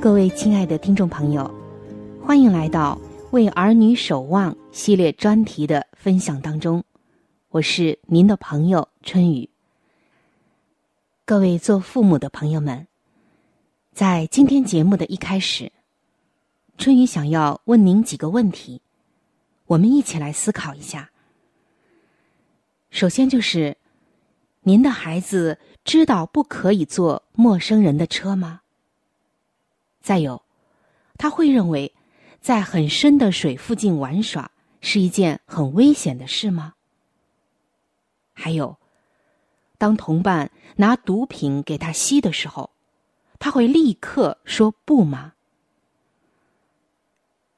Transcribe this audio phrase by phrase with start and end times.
[0.00, 1.48] 各位亲爱的听众朋友，
[2.24, 2.98] 欢迎来到
[3.32, 6.82] “为儿女守望”系列专题的分享当中，
[7.50, 9.46] 我是您的朋友春雨。
[11.26, 12.86] 各位做父母的朋友们，
[13.92, 15.70] 在今天节目的一开始，
[16.78, 18.80] 春雨想要问您几个问题，
[19.66, 21.10] 我们一起来思考一下。
[22.88, 23.76] 首先就是，
[24.62, 28.62] 您的孩子知道不可以坐陌生人的车吗？
[30.00, 30.42] 再有，
[31.18, 31.92] 他会认为，
[32.40, 34.50] 在很深的水附近玩耍
[34.80, 36.74] 是一件很危险的事吗？
[38.32, 38.78] 还有，
[39.76, 42.70] 当同伴拿毒品给他吸的时候，
[43.38, 45.34] 他会立刻说不吗？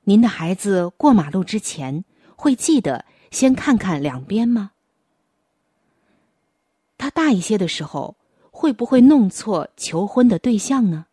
[0.04, 2.04] 您的孩子过马路之前
[2.34, 4.72] 会记得先看看两边吗？
[6.98, 8.16] 他大一些的时候
[8.50, 11.06] 会不会弄错求婚的对象呢？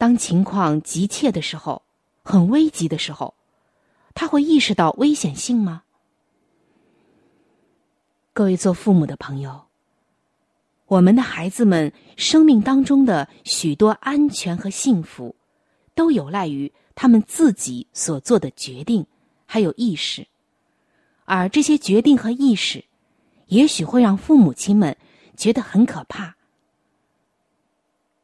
[0.00, 1.82] 当情况急切的时候，
[2.22, 3.34] 很危急的时候，
[4.14, 5.82] 他会意识到危险性吗？
[8.32, 9.66] 各位做父母的朋友，
[10.86, 15.36] 我们的孩子们生命当中的许多安全和幸福，
[15.94, 19.04] 都有赖于他们自己所做的决定，
[19.44, 20.26] 还有意识。
[21.26, 22.82] 而这些决定和意识，
[23.48, 24.96] 也许会让父母亲们
[25.36, 26.36] 觉得很可怕。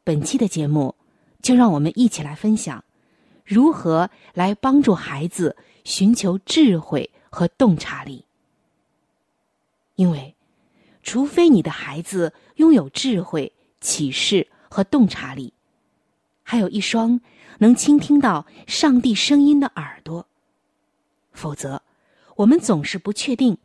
[0.02, 0.94] 本期的节目。
[1.42, 2.84] 就让我们一起来分享，
[3.44, 8.24] 如何来帮助孩子寻求智慧和洞察力。
[9.94, 10.34] 因为，
[11.02, 15.52] 除非你的孩子拥有智慧、启示和洞察力，
[16.42, 17.20] 还有一双
[17.58, 20.26] 能倾听到上帝声音的耳朵，
[21.32, 21.82] 否则，
[22.34, 23.56] 我们总是不确定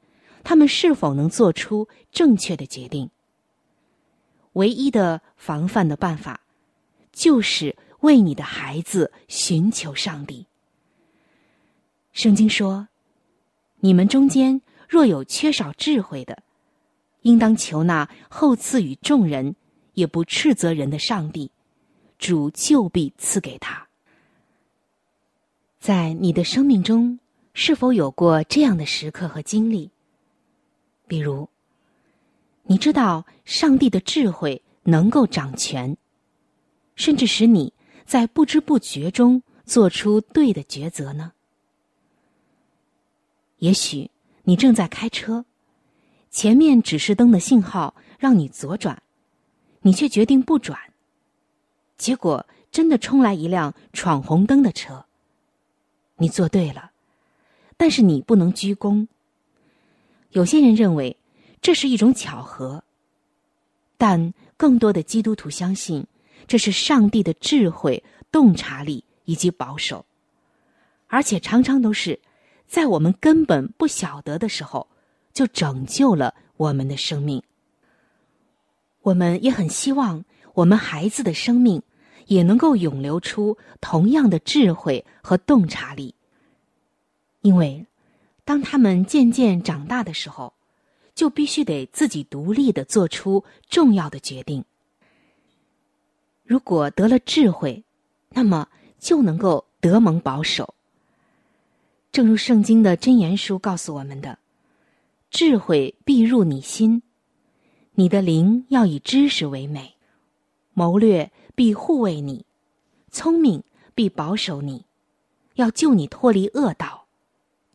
[0.44, 3.10] 他们是否能做出正确的决定。
[4.54, 6.41] 唯一的防范的办法，
[7.22, 10.48] 就是为你的孩子寻求上帝。
[12.14, 12.88] 圣经说
[13.80, 14.60] ：“你们中间
[14.90, 16.42] 若有缺少智慧的，
[17.22, 19.56] 应当求那后赐予众人，
[19.94, 21.52] 也不斥责人的上帝，
[22.18, 23.88] 主就必赐给他。”
[25.80, 27.20] 在你的生命中，
[27.54, 29.92] 是否有过这样的时刻和经历？
[31.08, 31.48] 比如，
[32.64, 35.96] 你知道上帝的智慧能够掌权，
[36.96, 37.74] 甚至使你
[38.06, 41.32] 在不知不觉中做出对的抉择呢？
[43.60, 44.10] 也许
[44.44, 45.46] 你正在开车，
[46.30, 49.02] 前面指示灯的信号让你左转，
[49.82, 50.78] 你却决定不转，
[51.98, 55.06] 结果真的冲来一辆闯红灯的车。
[56.18, 56.92] 你做对了，
[57.78, 59.08] 但是你不能鞠躬。
[60.32, 61.18] 有些人认为
[61.62, 62.84] 这是一种巧合，
[63.98, 66.06] 但更多的基督徒相信
[66.52, 70.06] 这是上帝的智慧、洞察力以及保守，
[71.08, 72.20] 而且常常都是
[72.68, 74.86] 在我们根本不晓得的时候
[75.32, 77.42] 就拯救了我们的生命。
[79.02, 81.82] 我们也很希望我们孩子的生命。
[82.28, 86.16] 也能够涌流出同样的智慧和洞察力，
[87.42, 87.86] 因为
[88.46, 90.54] 当他们渐渐长大的时候，
[91.14, 94.64] 就必须得自己独立的做出重要的决定。
[96.52, 97.82] 如果得了智慧，
[98.32, 98.68] 那么
[99.00, 100.74] 就能够得蒙保守。
[102.12, 104.38] 正如圣经的箴言书告诉我们的
[105.32, 107.04] ：“智慧必入你心，
[107.94, 109.96] 你的灵要以知识为美，
[110.74, 112.46] 谋略。”必护卫你，
[113.12, 113.64] 聪明
[113.94, 114.86] 必保守你，
[115.56, 117.06] 要救你脱离恶道，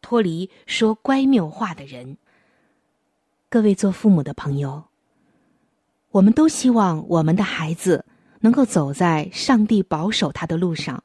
[0.02, 2.16] 脱离说乖谬话的人。
[3.48, 4.84] 各位做父母的朋友，
[6.10, 8.04] 我们都希望我们的孩子
[8.46, 11.02] 能够走在上帝保守他的路上，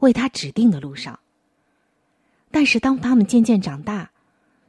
[0.00, 1.18] 为他指定的路上。
[2.50, 4.10] 但是，当他们渐渐长大，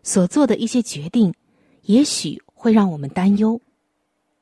[0.04, 1.34] 所做的一些决定，
[1.81, 3.60] 也许会让我们担忧。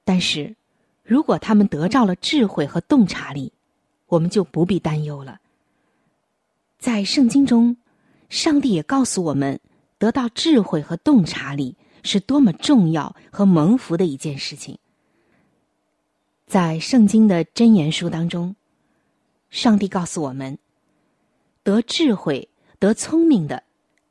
[0.03, 0.55] 但是。
[1.03, 3.51] 如果他们得到了智慧和洞察力，
[4.07, 5.41] 我们就不必担忧了。
[6.77, 7.75] 在圣经中，
[8.29, 9.59] 上帝也告诉我们，
[9.97, 14.77] 得到智慧和洞察力是多么重要和蒙福的一件事情。
[16.51, 18.53] 在圣经的箴言书当中，
[19.51, 20.59] 上帝告诉我们，
[21.63, 23.63] 得智慧、得聪明的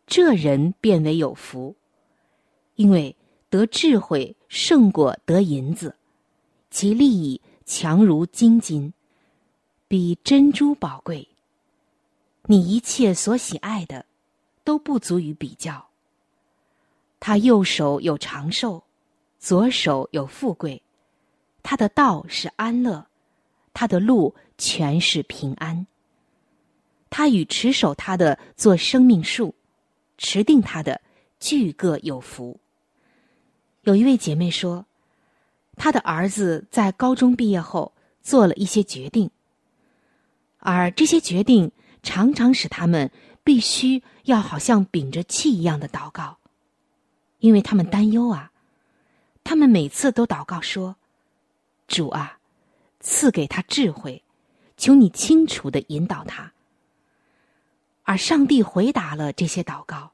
[0.07, 1.77] 这人变为有福，
[2.77, 3.15] 因为
[3.51, 5.95] 得智慧胜过得银子。
[6.71, 8.95] 其利益强如金金，
[9.87, 11.29] 比珍珠宝贵。
[12.45, 14.07] 你一切所喜爱的，
[14.65, 15.89] 都不足以比较。
[17.19, 18.83] 他右手有长寿，
[19.39, 20.83] 左手有富贵，
[21.63, 23.07] 他的道是安乐，
[23.73, 25.87] 他的路全是平安。
[27.09, 29.55] 他与持守他的做生命树，
[30.19, 31.01] 持定他的
[31.39, 32.61] 俱各有福。
[33.83, 34.87] 有一位姐妹说。
[35.83, 39.31] 她的儿子在高中毕业后做了一些决定，
[40.59, 41.73] 而这些决定
[42.03, 43.11] 常常使他们
[43.43, 46.37] 必须要好像屏着气一样的祷告，
[47.39, 48.53] 因为他们担忧啊。
[49.43, 50.97] 他们每次都祷告说
[51.91, 52.39] ：“主啊，
[53.01, 54.23] 赐给他智慧，
[54.77, 56.53] 求你清楚的引导他。”
[58.05, 60.13] 而上帝回答了这些祷告。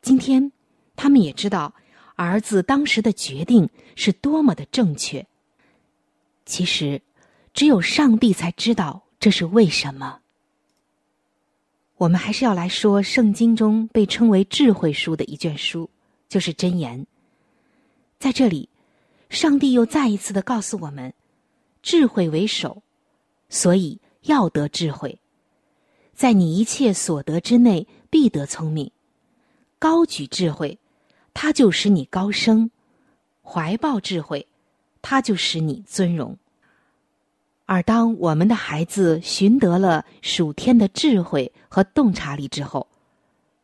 [0.00, 0.50] 今天，
[0.96, 1.74] 他们也知道。
[2.14, 5.26] 儿子当时的决定是多么的正确。
[6.44, 7.00] 其实，
[7.54, 10.20] 只有上帝才知道这是为什么。
[11.96, 15.88] 我们还是要来说圣经中被称为智慧书的一卷书，
[16.28, 17.06] 就是箴言。
[18.18, 18.68] 在这里，
[19.32, 21.14] 上帝又再一次的告诉我们：
[21.82, 22.82] 智慧为首，
[23.48, 25.18] 所以要得智慧，
[26.14, 28.90] 在你一切所得之内必得聪明，
[29.78, 30.78] 高举智慧。
[31.32, 32.70] 他就使你高升，
[33.42, 34.46] 怀抱智慧，
[35.00, 36.36] 他就使你尊荣。
[37.64, 42.86] 而当我们的孩子寻得了属天的智慧和洞察力之后，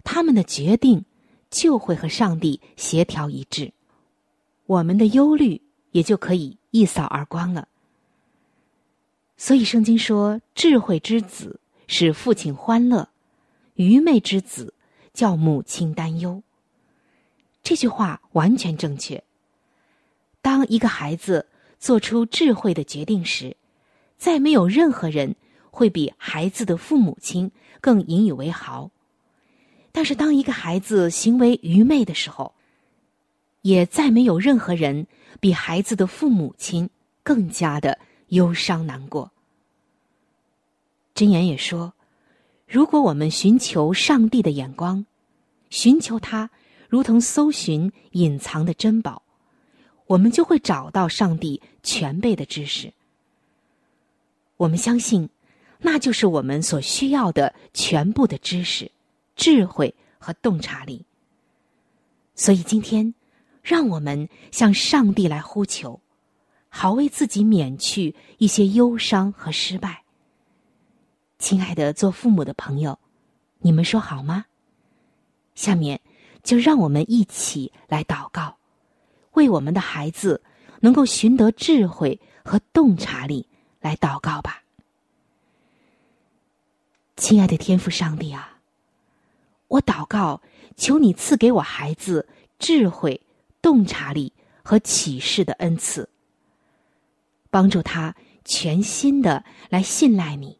[0.02, 1.04] 他们的决定
[1.50, 3.70] 就会和上帝协调一致，
[4.68, 7.68] 我们的忧虑也就可以一扫而光了。
[9.38, 13.08] 所以圣经说：“智慧之子使父亲欢乐，
[13.76, 14.74] 愚昧之子
[15.14, 16.42] 叫母亲担忧。”
[17.64, 19.24] 这句话完全正确。
[20.42, 21.46] 当一个孩子
[21.78, 23.56] 做出智慧的决定时，
[24.18, 25.34] 再没有任何人
[25.70, 28.90] 会比孩子的父母亲更引以为豪。
[29.92, 32.54] 但是，当一个孩子行为愚昧的时候，
[33.62, 35.06] 也再没有任何人
[35.40, 36.88] 比孩子的父母亲
[37.22, 37.98] 更加的
[38.28, 39.30] 忧伤难过。
[41.14, 41.94] 箴言也说，
[42.66, 45.04] 如果我们寻求上帝的眼光，
[45.70, 46.50] 寻求他，
[46.88, 49.22] 如同搜寻隐藏的珍宝，
[50.06, 52.92] 我们就会找到上帝全备的知识。
[54.56, 55.28] 我们相信，
[55.80, 58.90] 那就是我们所需要的全部的知识、
[59.36, 61.04] 智慧和洞察力。
[62.34, 63.14] 所以今天，
[63.68, 66.00] 让我们向上帝来呼求，
[66.70, 70.04] 好为自己免去一些忧伤和失败。
[71.38, 72.98] 亲爱的做父母的朋友，
[73.58, 74.46] 你们说好吗？
[75.54, 76.00] 下面
[76.42, 78.56] 就让我们一起来祷告，
[79.32, 80.42] 为我们的孩子
[80.80, 83.46] 能够寻得智慧和洞察力
[83.80, 84.62] 来祷告吧。
[87.16, 88.56] 亲爱的天父上帝啊，
[89.68, 90.40] 我祷告。
[90.74, 92.28] 求你赐给我孩子
[92.60, 93.20] 智慧、
[93.60, 96.08] 洞察力和启示的恩赐，
[97.50, 100.58] 帮助他全心的来信赖你，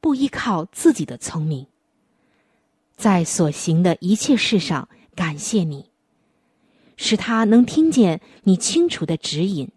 [0.00, 1.66] 不依靠自己的聪明，
[2.96, 5.90] 在所行的一切事上感谢你，
[6.96, 9.70] 使他能听见你清楚的指引，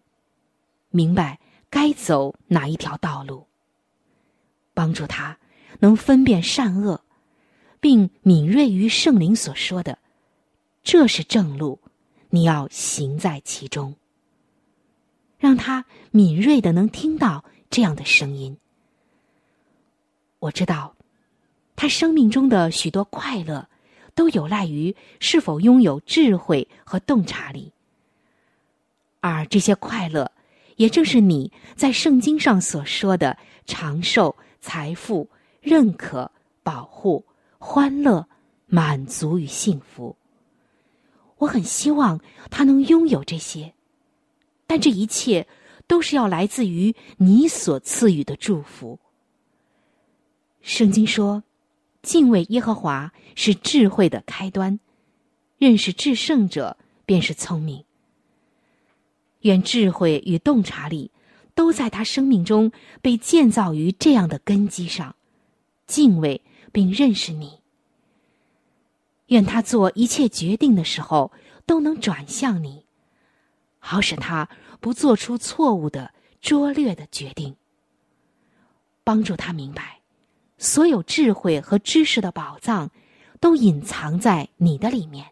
[0.89, 1.39] 明白
[1.69, 3.47] 该走哪一条道路，
[4.73, 5.37] 帮助他
[5.79, 7.01] 能分辨善恶。
[7.81, 9.99] 并敏锐于圣灵所说的，
[10.81, 11.79] 这是正路，
[12.35, 13.95] 你要行在其中。
[15.39, 18.57] 让他敏锐的能听到这样的声音。
[20.39, 20.93] 我知道，
[21.77, 23.65] 他生命中的许多快乐，
[24.13, 27.71] 都有赖于是否拥有智慧和洞察力。
[29.21, 30.29] 而这些快乐，
[30.75, 35.29] 也正是你在圣经上所说的长寿、财富、
[35.61, 36.29] 认可、
[36.63, 37.23] 保护。
[37.57, 38.27] 欢乐、
[38.67, 40.15] 满足与幸福，
[41.45, 42.19] 我很希望
[42.51, 43.73] 他能拥有这些，
[44.67, 45.47] 但这一切
[45.87, 48.99] 都是要来自于你所赐予的祝福。
[50.61, 51.43] 圣经说
[52.03, 54.79] ：“敬畏耶和华是智慧的开端，
[55.57, 57.83] 认识至圣者便是聪明。”
[59.41, 61.11] 愿智慧与洞察力
[61.53, 62.71] 都在他生命中
[63.01, 65.15] 被建造于这样的根基上，
[65.87, 66.41] 敬畏。
[66.75, 67.61] 并认识你。
[69.27, 71.31] 愿他做一切决定的时候
[71.65, 72.85] 都能转向你，
[73.79, 74.47] 好使他
[74.79, 77.55] 不做出错误的拙劣的决定。
[79.03, 80.01] 帮助他明白，
[80.57, 82.89] 所有智慧和知识的宝藏
[83.39, 85.27] 都隐藏在你的里面。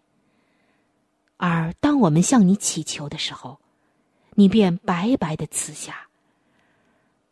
[1.37, 3.59] 而当我们向你祈求的时候，
[4.35, 6.07] 你便白白的赐下。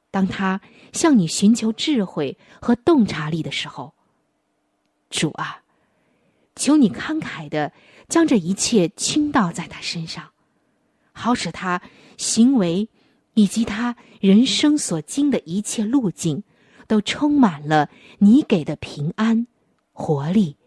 [0.09, 0.59] 当他
[0.91, 3.93] 向你寻求智慧和洞察力的时候，
[5.09, 5.60] 主啊，
[6.55, 7.71] 求你慷慨的
[8.07, 10.31] 将这一切倾倒在他身上，
[11.11, 11.81] 好使他
[12.17, 12.89] 行为
[13.33, 16.43] 以及他人生所经的一切路径，
[16.87, 17.89] 都充满了
[18.19, 19.47] 你给的平安、
[19.93, 20.57] 活力、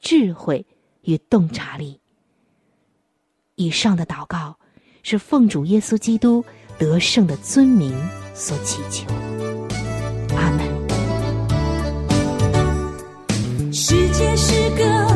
[0.00, 0.66] 智慧
[1.02, 2.00] 与洞察力。
[3.56, 4.58] 以上的祷告
[5.02, 6.44] 是奉主耶稣基督
[6.78, 7.94] 得胜的尊名
[8.34, 9.06] 所祈求。
[10.34, 10.74] 阿门。
[13.72, 15.13] 世界是个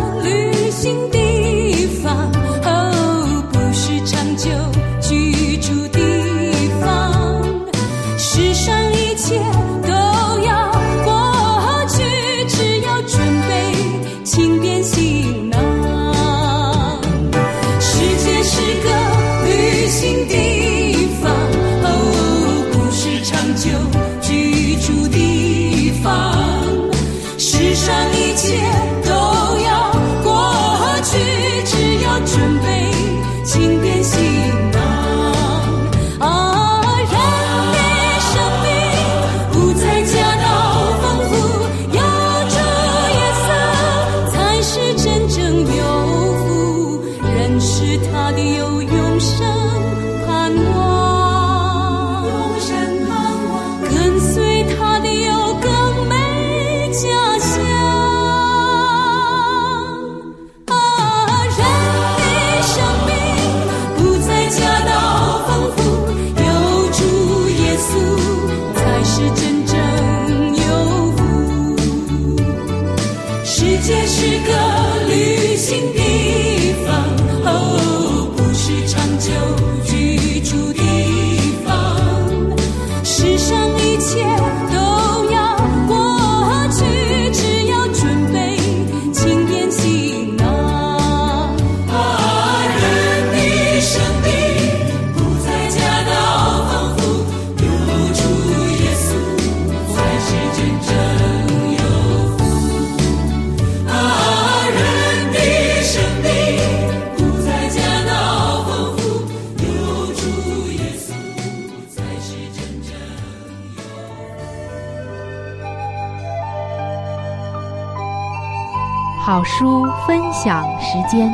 [119.38, 121.30] 好书分享时间。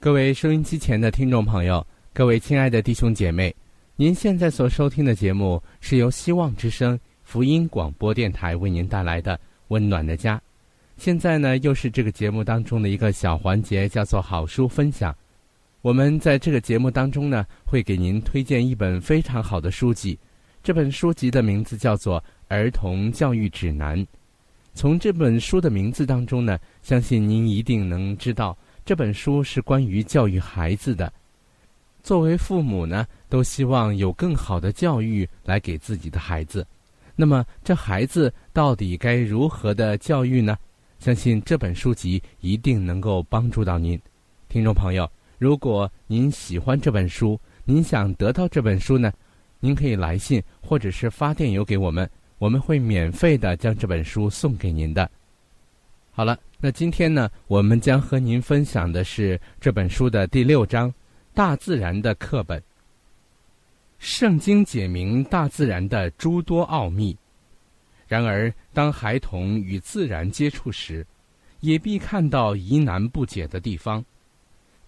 [0.00, 3.54] 各位收音机前的听众朋友，各位亲爱的弟兄姐妹，
[3.94, 9.36] 您现在所收听的节目是由希望之声福音广播电台为您带来的
[9.68, 10.36] 《温暖的家》。
[10.96, 15.14] 现在呢，又是这个节目当中的一个小环节，叫做好书分享。
[15.80, 20.18] 我们在这个节目当中呢，会给您推荐一本非常好的书籍。
[20.68, 23.98] 这本书籍的名字叫做《儿童教育指南》。
[24.74, 28.54] 从这本书的名字当中呢，相信您一定能知道。
[28.84, 31.10] 这本书是关于教育孩子的。
[32.02, 36.66] 作为父母呢，都希望有更好的教育来给自己的孩子。
[37.16, 40.54] 那么，这孩子到底该如何的教育呢？
[40.98, 43.98] 相信这本书籍一定能够帮助到您，
[44.50, 45.10] 听众朋友。
[45.38, 49.10] 如果您喜欢这本书，您想得到这本书呢，
[49.60, 55.10] 您可以来信或者是发电邮给我们，我们会免费的将这本书送给您的。
[56.10, 56.38] 好了。
[56.60, 60.90] 那今天呢，我们将和您分享的是这本书的第六章
[61.32, 62.58] 《大自然的课本》。
[64.00, 67.16] 圣经解明大自然的诸多奥秘，
[68.08, 71.06] 然而当孩童与自然接触时，
[71.60, 74.04] 也必看到疑难不解的地方。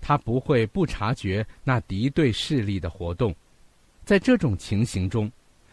[0.00, 3.32] 他不会不察觉那敌对势力的活动，
[4.10, 5.30] 在这种情形中，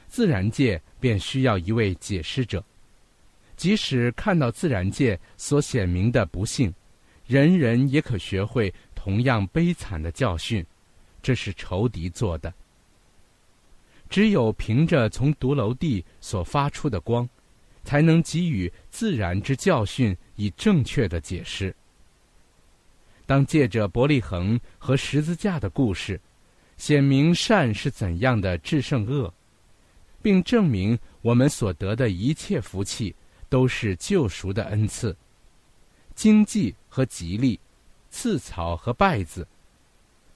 [0.07, 2.63] 自然界便需要一位解释者。
[3.55, 6.71] 即使看到自然界所显明的不幸，
[7.25, 10.63] 人人也可学会同样悲惨的教训，
[11.19, 12.53] 这是仇敌做的。
[14.07, 17.27] 只有凭着从独楼地所发出的光，
[17.83, 21.75] 才能给予自然之教训以正确的解释。
[23.25, 26.21] 当借着伯利恒和十字架的故事，
[26.77, 29.33] 显明善是怎样的制胜恶，
[30.21, 33.13] 并证明我们所得的一切福气。
[33.49, 35.15] 都是救赎的恩赐，
[36.13, 37.57] 经济和吉利，
[38.09, 39.47] 刺草和稗子，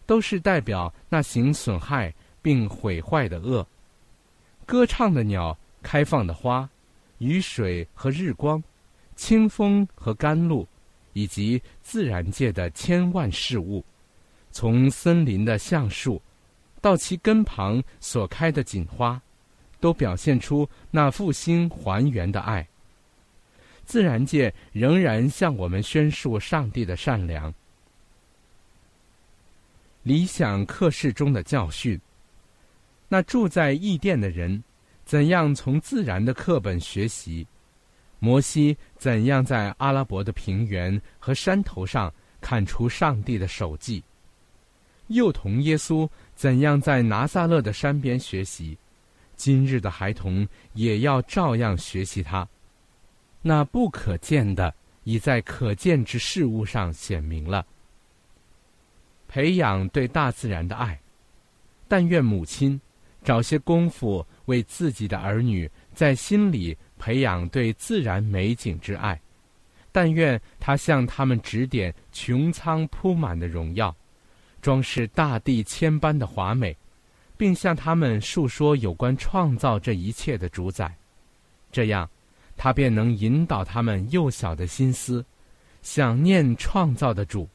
[0.05, 3.67] 都是代表那行损害并毁坏的恶。
[4.65, 6.69] 歌唱的鸟，开放的花，
[7.17, 8.63] 雨水和日光，
[9.17, 10.65] 清风和甘露，
[11.11, 13.83] 以及自然界的千万事物，
[14.53, 16.21] 从森林的橡树，
[16.81, 19.21] 到其根旁所开的锦花，
[19.79, 22.67] 都表现出那复兴还原的爱。
[23.85, 27.53] 自然界仍然向我们宣述上帝的善良。
[30.03, 31.99] 理想课室中的教训。
[33.07, 34.63] 那住在异殿的人，
[35.05, 37.45] 怎样从自然的课本学习？
[38.19, 44.03] 摩西怎样在阿拉伯的平原和山头上看出上帝的手迹？
[45.07, 46.07] 幼童耶稣
[46.41, 48.75] 怎样在拿撒勒的山边学习？
[49.35, 52.49] 今日的孩童也要照样学习他。
[53.43, 54.73] 那不可见的，
[55.03, 57.63] 已在可见之事物上显明了。
[59.27, 60.99] 培养对大自然的爱，
[61.87, 62.81] 但愿母亲
[63.23, 69.21] 找些功夫为自己的儿女在心里培养对自然美景之爱。
[69.91, 73.95] 但愿他向他们指点穹苍铺满的荣耀，
[74.61, 76.77] 装饰大地千般的华美，
[77.35, 80.95] 并向他们述说有关创造这一切的主宰。
[81.71, 82.09] 这样。
[82.57, 85.25] 他便能引导他们幼小的心思，
[85.81, 87.49] 想念创造的主，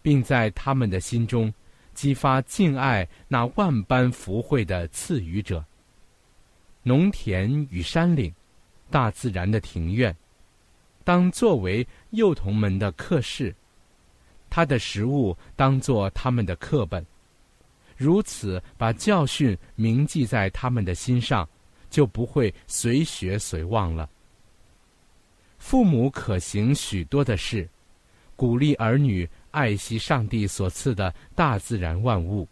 [0.00, 1.52] 并在他们的心中
[1.92, 5.62] 激发敬爱那万般福惠的赐予者。
[6.82, 8.32] 农田与山岭，
[8.88, 10.16] 大自然的庭院，
[11.04, 13.54] 当作为幼童们的课室，
[14.50, 17.06] 他的食物当作他们的课本，
[17.96, 21.48] 如此把教训铭记在他们的心上，
[21.88, 24.10] 就不会随学随忘了。
[25.58, 27.68] 父母可行许多的事，
[28.34, 32.48] 鼓励儿女爱惜上帝所赐的大自然万物，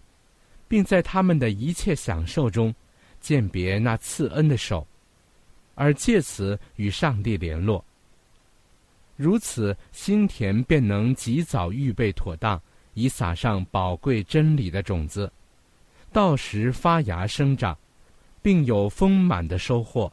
[0.68, 2.74] 并在他们的一切享受中
[3.20, 4.86] 鉴别那赐恩的手，
[5.74, 7.82] 而借此与上帝联络。
[9.18, 12.58] 如此，心田便能及早预备妥当，
[12.94, 15.30] 以撒上宝贵真理的种子，
[16.12, 17.76] 到时发芽生长，
[18.40, 20.10] 并有丰满的收获。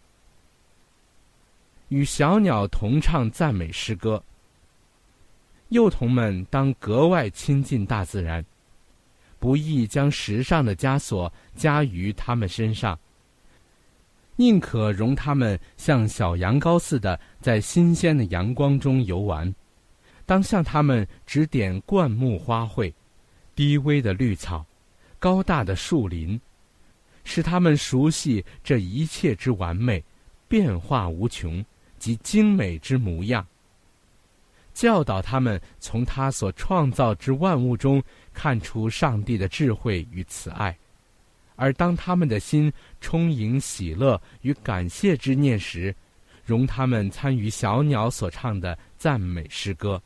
[1.89, 4.21] 与小鸟同唱赞美诗歌。
[5.69, 8.43] 幼童们当格外亲近大自然，
[9.37, 12.97] 不易将时尚的枷锁加于他们身上。
[14.37, 19.53] 宁可容他们像小羊羔似的在新鲜的阳光中游玩，
[20.25, 22.93] 当向他们指点灌木花卉、
[23.55, 24.65] 低微的绿草、
[25.19, 26.39] 高大的树林，
[27.23, 30.03] 使他们熟悉这一切之完美、
[30.47, 31.63] 变化无穷
[31.97, 33.45] 及精美之模样。
[34.73, 40.77] 教导他们从他所创造之万物中看出上帝的智慧与慈爱，
[41.55, 45.95] 而当他们的心充盈喜乐与感谢之念时，
[46.45, 50.01] 容他们参与小鸟所唱的赞美诗歌。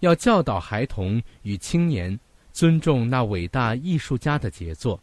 [0.00, 2.18] 要教导孩童与青年
[2.52, 5.00] 尊重那伟大艺术家的杰作，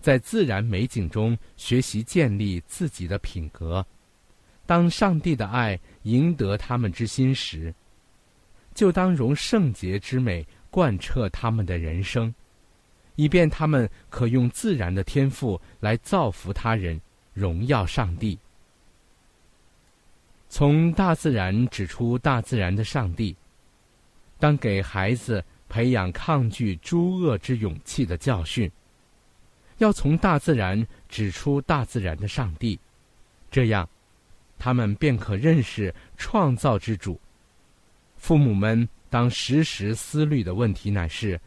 [0.00, 3.84] 在自然美景中学习建立自己的品格。
[4.66, 7.74] 当上帝的爱赢得他们之心时，
[8.74, 12.32] 就当容圣洁之美贯彻他们的人生，
[13.18, 17.00] 以便他们可用自然的天赋来造福他人，
[17.34, 18.38] 荣耀上帝。
[20.48, 23.34] 从大自然指出大自然的上帝，
[24.38, 28.70] 当给孩子培养抗拒诸恶之勇气的教训，
[29.78, 32.78] 要从大自然指出大自然的上帝，
[33.50, 33.86] 这样。
[34.56, 37.20] 他们便可认识创造之主。
[38.16, 41.40] 父母们当时时思虑的问题乃是：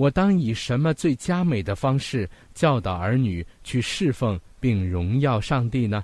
[0.00, 6.02] 我当以什么最佳美的方式教导儿女去侍奉并荣耀上帝呢？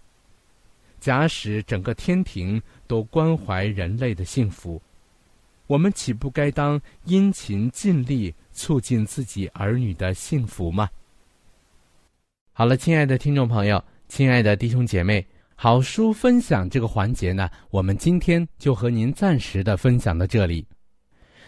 [1.00, 4.82] 假使整个天庭都关怀人类的幸福，
[5.66, 10.90] 我们岂不该当殷勤尽力促进自己儿女的幸福吗？
[12.52, 15.26] 好了，亲爱的听众朋友，亲爱的弟兄姐妹。
[15.54, 20.66] 好书分享这个环节呢，我们今天就和您暂时的分享到这里。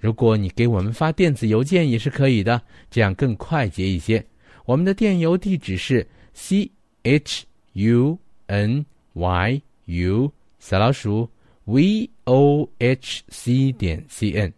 [0.00, 2.60] 如果你给我们发电子邮件也是可以的，
[2.90, 4.24] 这样更快捷一些。
[4.64, 6.70] 我们的电邮地址是 c
[7.02, 11.28] h u n y u 小老鼠
[11.66, 14.52] v o h c 点 c n。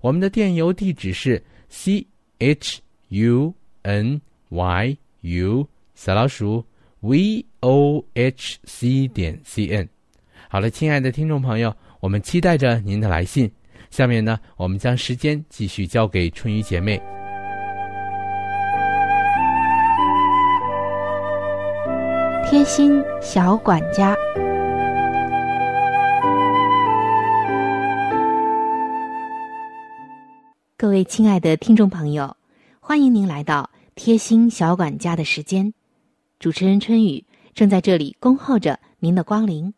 [0.00, 2.04] 我们的电邮地址是 c
[2.38, 6.64] h u n y u 小老鼠
[7.00, 9.88] v o h c 点 c n。
[10.48, 13.48] 好了，亲爱的听众朋友，我们期待着您的来信。
[13.90, 17.00] 下面呢，我们将时间继续交给春雨姐妹。
[22.48, 24.16] 贴心小管家，
[30.76, 32.36] 各位亲爱的听众朋友，
[32.80, 35.74] 欢迎您来到贴心小管家的时间。
[36.38, 39.74] 主持人春雨正在这里恭候着您的光临。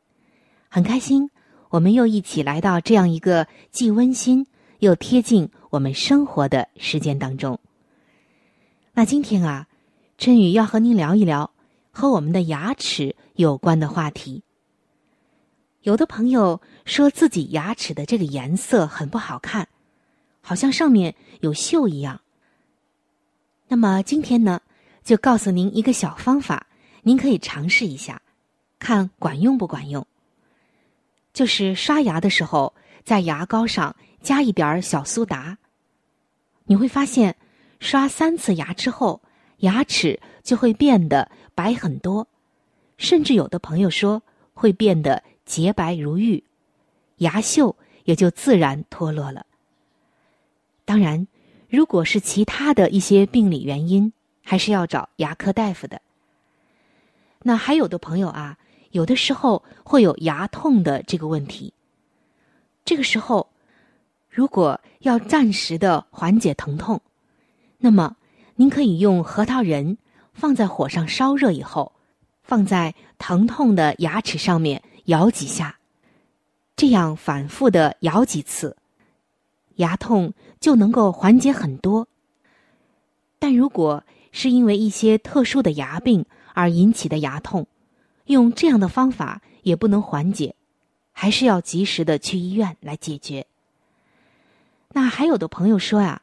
[0.69, 1.29] 很开心，
[1.71, 4.47] 我们又一起来到这样一个既温馨
[4.81, 7.59] 又贴近我们生活的时间当中。
[8.93, 9.69] 那今天啊，
[10.19, 11.53] 春雨要和您聊一聊
[11.93, 14.43] 和我们的牙齿有关的话题。
[15.83, 19.69] 有的朋友说自己牙齿的这个颜色很不好看，
[20.41, 22.21] 好像上面有锈一样。
[23.69, 24.61] 那么今天呢，
[25.05, 26.67] 就告诉您一个小方法，
[27.03, 28.21] 您可以尝试一下，
[28.81, 30.05] 看管用不管用。
[31.33, 35.57] 就是刷牙的时候，在牙膏上加一点小苏打，
[36.65, 37.37] 你会发现，
[37.79, 39.23] 刷三次牙之后，
[39.59, 42.27] 牙齿就会变得白很多，
[42.97, 46.43] 甚至有的朋友说会变得洁白如玉，
[47.19, 49.47] 牙锈也就自然脱落了。
[50.85, 51.27] 当然，
[51.69, 54.13] 如果是其他的一些病理原因，
[54.43, 56.03] 还是要找牙科大夫的。
[57.43, 58.59] 那还有的朋友啊。
[58.91, 61.73] 有的时候会有牙痛的这个问题。
[62.85, 63.49] 这个时候，
[64.29, 67.01] 如果要暂时的缓解疼痛，
[67.79, 68.17] 那么
[68.57, 69.97] 您可以用核桃仁
[70.33, 71.93] 放在火上烧热以后，
[72.43, 75.79] 放在疼痛的牙齿上面摇几下，
[76.75, 78.77] 这样反复的摇几次，
[79.77, 82.09] 牙痛就能够缓解很多。
[83.39, 86.25] 但如果是因为一些特殊的牙病
[86.55, 87.67] 而引起的牙痛，
[88.31, 90.55] 用这样的方法也不能缓解，
[91.13, 93.47] 还是要及时的去医院来解决。
[94.93, 96.23] 那还有的朋友说呀，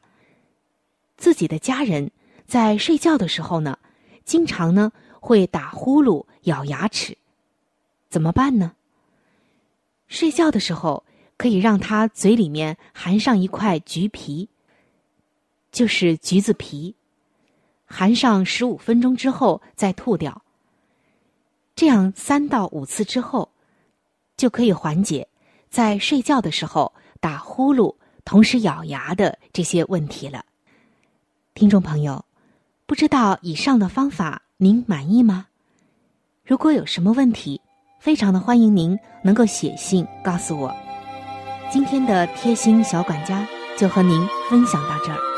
[1.16, 2.10] 自己的家人
[2.46, 3.78] 在睡觉的时候呢，
[4.24, 7.16] 经常呢会打呼噜、咬牙齿，
[8.08, 8.72] 怎么办呢？
[10.06, 11.04] 睡觉的时候
[11.36, 14.48] 可以让他嘴里面含上一块橘皮，
[15.70, 16.94] 就是橘子皮，
[17.86, 20.42] 含上十五分钟之后再吐掉。
[21.78, 23.52] 这样三到五次之后，
[24.36, 25.28] 就可以缓解
[25.70, 30.44] 在睡觉的时候打呼噜、同时咬牙的这些问题了。
[31.54, 32.24] 听众朋友，
[32.84, 35.46] 不知道以上的方法您满意吗？
[36.44, 37.60] 如果有什么问题，
[38.00, 40.74] 非常的欢迎您能够写信告诉我。
[41.70, 45.37] 今天的贴心小管家就和您分享到这儿。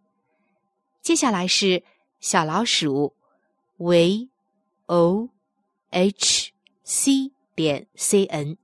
[1.01, 1.83] 接下来是
[2.19, 3.15] 小老鼠
[3.77, 4.29] v
[4.85, 5.29] o
[5.89, 6.51] h
[6.83, 8.55] c 点 c n，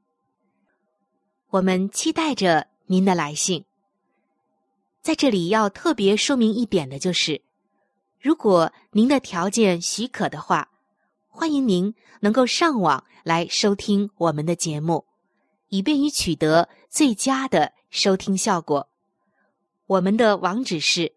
[1.50, 3.66] 我们期待着您的来信。
[5.02, 7.42] 在这里要特别说明一点的就是，
[8.20, 10.70] 如果您的条件许可的话，
[11.28, 15.06] 欢迎您能够上网来收听我们的节目，
[15.70, 18.88] 以便于取得最佳的收听效果。
[19.88, 21.17] 我们的网址是。